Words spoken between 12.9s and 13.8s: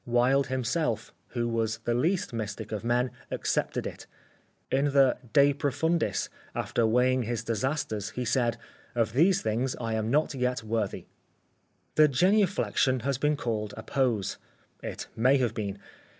has been called